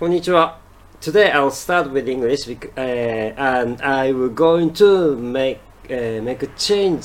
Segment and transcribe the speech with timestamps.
[0.00, 0.54] Konnichiwa.
[1.02, 6.46] Today I'll start with English uh, and I will going to make uh, make a
[6.56, 7.04] change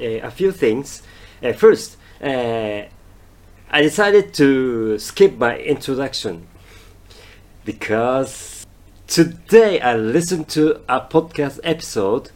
[0.00, 1.02] uh, a few things.
[1.42, 2.88] Uh, first, I
[3.72, 6.46] decided to skip my introduction
[7.64, 8.64] because
[9.08, 12.30] today I listened to a podcast episode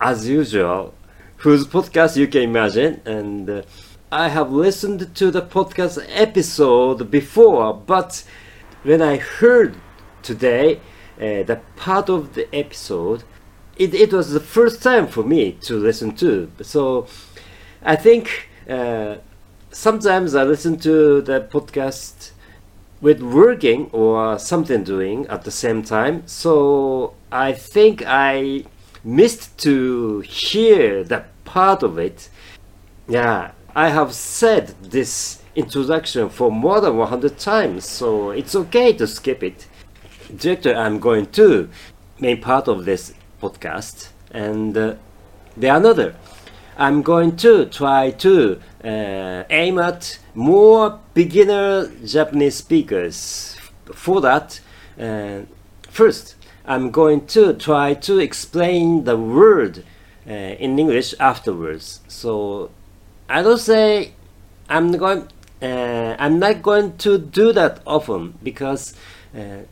[0.00, 0.94] as usual
[1.36, 3.64] whose podcast you can imagine and
[4.10, 8.24] I have listened to the podcast episode before but
[8.82, 9.76] when I heard
[10.22, 10.80] today
[11.18, 13.24] uh, the part of the episode,
[13.76, 16.50] it, it was the first time for me to listen to.
[16.62, 17.06] So
[17.82, 19.16] I think uh,
[19.70, 22.32] sometimes I listen to the podcast
[23.00, 26.22] with working or something doing at the same time.
[26.26, 28.64] So I think I
[29.04, 32.28] missed to hear that part of it.
[33.08, 39.06] Yeah, I have said this introduction for more than 100 times, so it's okay to
[39.06, 39.66] skip it.
[40.34, 41.68] Director, I'm going to
[42.18, 44.94] main part of this podcast, and uh,
[45.56, 46.14] the another,
[46.76, 53.56] I'm going to try to uh, aim at more beginner Japanese speakers.
[53.92, 54.60] For that,
[54.98, 55.40] uh,
[55.90, 59.84] first, I'm going to try to explain the word
[60.26, 62.00] uh, in English afterwards.
[62.08, 62.70] So
[63.28, 64.12] I don't say
[64.68, 65.28] I'm going.
[65.62, 68.94] Uh, I'm not going to do that often because
[69.32, 69.62] uh,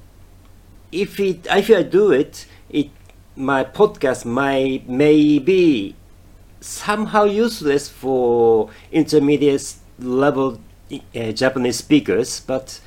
[0.92, 2.90] if it if I do it, it
[3.34, 5.96] my podcast might may be
[6.60, 10.60] somehow useless for intermediate level
[10.92, 12.80] uh, Japanese speakers, but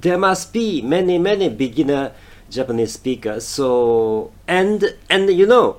[0.00, 2.12] there must be many many beginner
[2.50, 3.46] Japanese speakers.
[3.46, 5.76] So and and you know,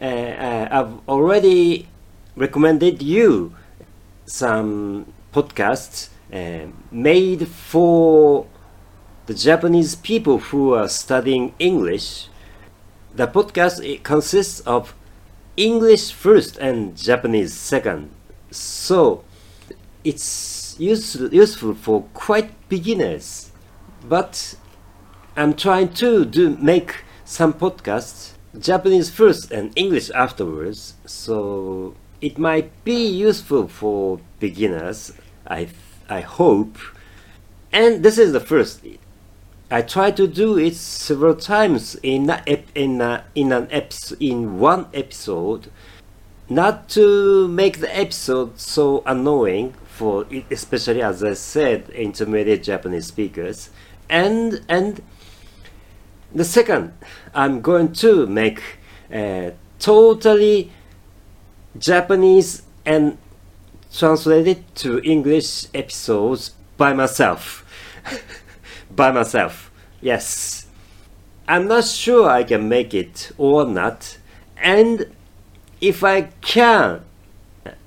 [0.00, 1.86] uh, uh, I've already
[2.34, 3.54] recommended you
[4.24, 8.46] some podcasts uh, made for
[9.26, 12.28] the Japanese people who are studying English.
[13.14, 14.94] The podcast it consists of
[15.56, 18.10] English first and Japanese second.
[18.50, 19.24] So
[20.04, 23.50] it's use, useful for quite beginners.
[24.08, 24.54] But
[25.36, 30.94] I'm trying to do make some podcasts Japanese first and English afterwards.
[31.04, 35.12] So it might be useful for beginners.
[35.46, 35.68] I
[36.08, 36.78] I hope.
[37.72, 38.84] And this is the first.
[39.70, 42.42] I try to do it several times in a,
[42.74, 45.70] in a, in an episode in one episode,
[46.48, 53.68] not to make the episode so annoying for especially as I said intermediate Japanese speakers,
[54.08, 55.02] and and
[56.34, 56.94] the second
[57.34, 58.62] I'm going to make
[59.12, 60.70] uh, totally
[61.78, 63.18] Japanese and
[63.92, 67.64] translated to English episodes by myself.
[68.90, 69.70] by myself.
[70.00, 70.66] Yes.
[71.46, 74.18] I'm not sure I can make it or not.
[74.56, 75.14] And
[75.80, 77.02] if I can,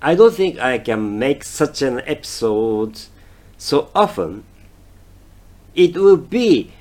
[0.02, 3.02] I don't think I can make such an episode
[3.58, 4.44] so often.
[5.76, 6.72] It will be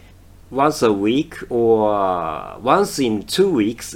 [0.51, 3.95] once a week or once in two weeks,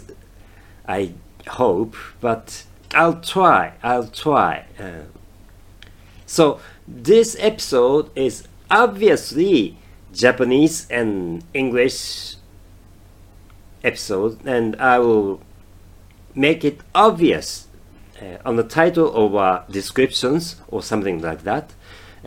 [0.87, 1.13] I
[1.49, 3.75] hope, but I'll try.
[3.83, 4.67] I'll try.
[4.79, 5.03] Uh,
[6.27, 9.77] so this episode is obviously
[10.13, 12.37] Japanese and English
[13.83, 15.41] episode, and I will
[16.35, 17.69] make it obvious
[18.21, 21.73] uh, on the title or uh, descriptions or something like that.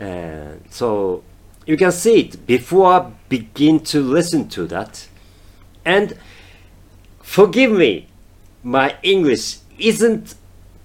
[0.00, 1.24] Uh, so
[1.66, 5.08] you can see it before I begin to listen to that.
[5.84, 6.16] And
[7.22, 8.08] forgive me,
[8.62, 10.34] my English isn't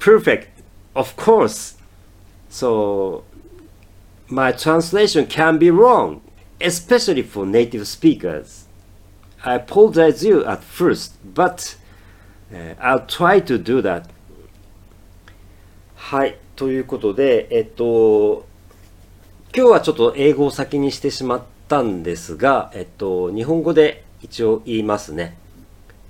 [0.03, 0.49] perfect,
[0.95, 1.75] of course.
[2.49, 3.23] So
[4.27, 6.21] my translation can be wrong,
[6.59, 8.65] especially for native speakers.
[9.45, 11.77] I apologize you at first, but
[12.53, 14.09] uh, I'll try to do that.
[15.95, 18.45] はい、ということで、えっと、
[19.55, 25.37] 今日はちょっと英語を先にしてしまったんですが、えっと、日本語で一応言いますね。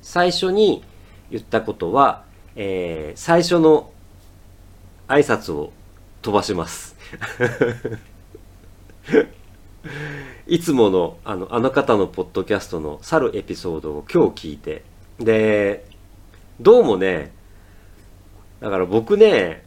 [0.02, 0.84] 最初に
[1.30, 2.24] 言ったことは、
[2.56, 3.92] えー最初の
[5.08, 5.72] 挨拶を
[6.22, 6.96] 飛ばします。
[10.48, 14.84] いつものあのあの方のポッドキャストの去るエピソードを今日聞いて、
[15.20, 15.86] で、
[16.60, 17.32] どうもね、
[18.60, 19.64] だから僕ね、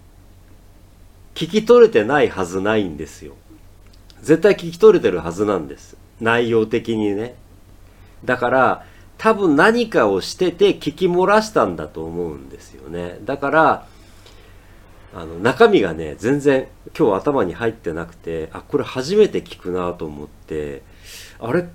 [1.34, 3.34] 聞き取れてないはずないんですよ。
[4.22, 5.96] 絶対聞き取れてるはずなんです。
[6.20, 7.34] 内容的にね。
[8.24, 8.86] だから、
[9.18, 13.18] 多分何かをしてて聞き漏らしたんだと思うんですよね。
[13.24, 13.86] だから、
[15.14, 16.68] あの中身がね全然
[16.98, 20.82] 今日頭に入ってなくてあこれ初めて聞くなと思って
[21.38, 21.66] あれ？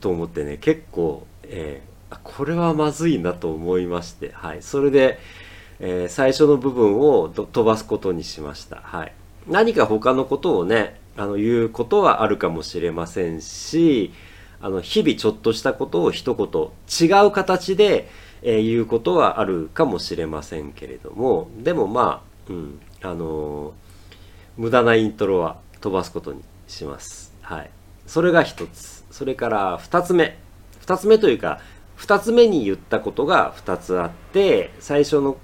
[0.00, 5.18] と思ってね結構、えー、これはまずいなと思いまして、はい、それで、
[5.78, 9.12] えー、最初の部分を飛ばすことにしました、はい、
[9.46, 14.14] 何か他のことをねあの言うことはあるかもしれませんし
[14.62, 18.08] あの日々ちょっとしたことを一言違う形で、
[18.42, 23.72] えー、言うことはあるかもしれませんけれどもでもまあ、うんあのー、
[24.58, 27.32] 無駄なイントロは飛ばすことにします。
[27.40, 27.70] はい、
[28.06, 29.04] それが一つ。
[29.10, 30.38] それから二つ目。
[30.80, 31.60] 二つ目というか
[31.96, 35.36] 二つ目に言ったことが二つあって最初の、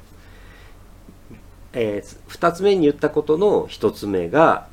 [1.72, 4.66] えー、二つ目に言ったことの一つ目が、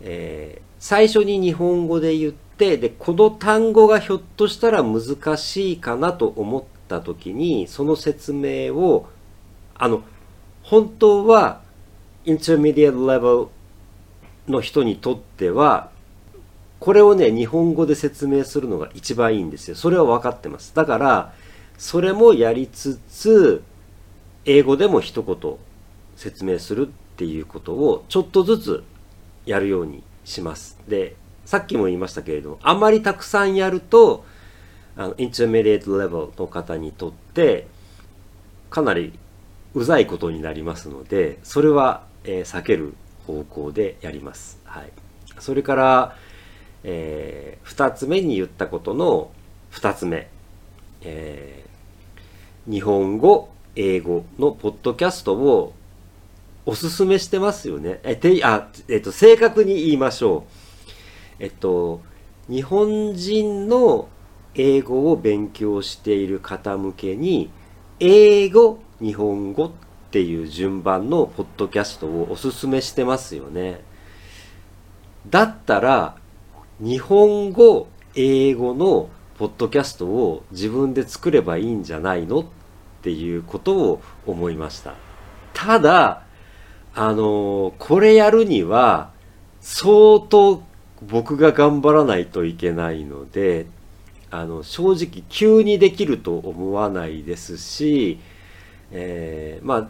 [0.00, 9.08] えー、最初に日本語で言ってでこの単語がひょっとしたら難しいかなと思った時にその説明を
[9.74, 10.02] あの
[10.62, 11.62] 本当は
[12.26, 13.48] intermediate level
[14.48, 15.90] の人にとっては
[16.80, 19.76] これをね日本語で説明するのが一番いいんですよ。
[19.76, 20.74] それは分かってます。
[20.74, 21.32] だから
[21.76, 23.62] それもやりつつ
[24.44, 25.56] 英語でも一言
[26.16, 28.84] 説明するっていうことをちょっとずつ
[29.46, 30.78] やるようにします。
[30.88, 31.16] で
[31.48, 34.22] さっきも言いましたけれどもあまりたくさんやると
[34.98, 37.66] あのインターメディエートレベルの方にとって
[38.68, 39.18] かなり
[39.72, 42.92] うざいことになりますのでそれは、えー、避ける
[43.26, 44.60] 方向でやります。
[44.64, 44.92] はい、
[45.38, 46.16] それから、
[46.84, 49.30] えー、2つ目に言ったことの
[49.72, 50.28] 2つ目、
[51.00, 55.72] えー、日本語英語のポッドキャストを
[56.66, 58.00] おすすめしてますよね。
[58.02, 60.67] えてあえっと、正確に言いましょう。
[61.40, 62.00] えっと、
[62.48, 64.08] 日本人の
[64.54, 67.50] 英語を勉強している方向けに、
[68.00, 69.70] 英語、日本語っ
[70.10, 73.82] ていう順番のポッドキャストをおすすめしてますよね。
[75.28, 76.16] だったら、
[76.80, 82.44] 日本語、英語のポッドキャストを自分で作ればいいんじゃないのっ
[83.02, 84.94] ていうことを思いました。
[85.52, 86.22] ただ、
[86.94, 89.12] あのこれやるには、
[89.60, 90.62] 相当
[91.02, 93.66] 僕が頑張らないといけないので、
[94.30, 98.18] あの、正直急にできると思わないですし、
[98.90, 99.88] えー、まあ、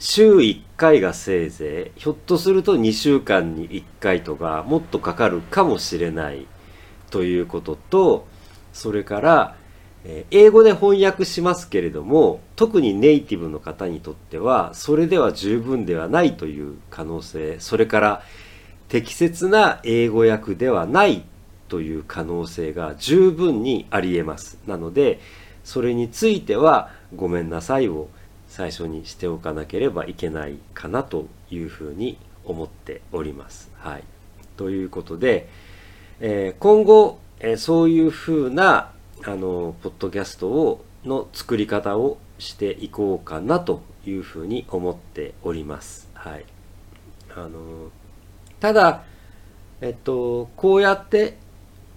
[0.00, 6.46] 週1回がせいぜいひょっとすると2週間に1回とかもっとかかるかもしれない
[7.10, 8.28] ということと
[8.72, 9.56] それから、
[10.04, 18.22] えー、英語で翻訳しますけれども特にネイティブの方にとってはそれでは十分ではないという可能性それから
[18.88, 21.24] 適切な英語訳ではない
[21.68, 25.20] という可能性が十分にありえますなので
[25.64, 28.08] それについてはごめんなさいを
[28.48, 33.70] 最初にしておかなければいけないかなというふうに思っております。
[33.76, 34.04] はい、
[34.56, 35.48] ということで、
[36.20, 38.90] えー、今後、えー、そういうふうな
[39.24, 46.08] あのポッドキャストをの作り方をしていこうかなというふうに思っております。
[46.14, 46.44] はい、
[47.36, 47.90] あの
[48.60, 49.04] ただ、
[49.80, 51.36] えっと、こうやって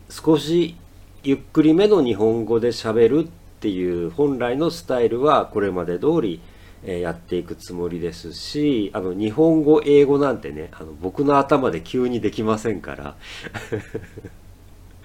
[0.10, 0.75] 少し
[1.24, 3.28] ゆっくりめの日本語で喋るっ
[3.60, 6.42] ていう本来のスタイルはこれまで通り
[6.84, 13.16] やっていくつもりですしあの日本語英語なんてねあの僕の頭で急にできませんから。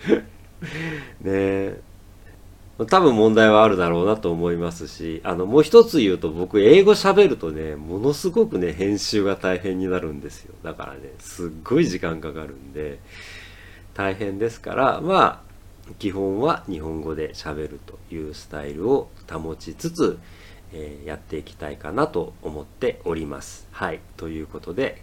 [1.20, 1.80] ね。
[2.78, 12.98] 多分問題はあるだろうなと思いますしあのもう一つ言うと僕英語喋るとねものすごくね編集が大変になるんですよだからねすっごい時間かかるんで
[13.94, 20.18] 大変ですからまあ基本は日本語で喋るというスタイルを保ちつつ
[20.72, 23.66] えー、やっていきたいかなと思っております。
[23.70, 24.00] はい。
[24.16, 25.02] ということで、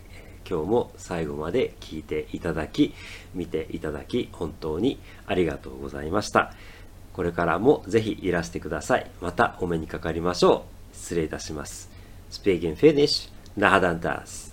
[0.49, 2.93] 今日も最後まで聞いていただき、
[3.33, 6.53] 見ていただき、本当にありがとうございました。
[7.13, 9.09] これからもぜひいらしてください。
[9.21, 10.95] またお目にかかりましょう。
[10.95, 11.89] 失礼いたします。
[12.31, 14.52] Speaking Finish, Nahadantas.